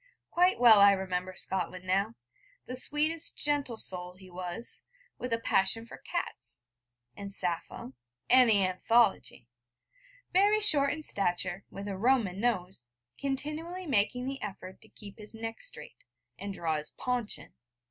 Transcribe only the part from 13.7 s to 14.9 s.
making the effort to